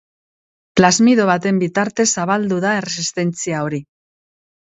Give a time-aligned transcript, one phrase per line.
[0.79, 3.83] Plasmido baten bitartez zabaldu da erresistentzia hori.